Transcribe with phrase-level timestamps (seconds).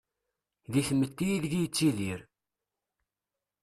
[0.71, 2.19] Di tmetti ideg-i yettidir.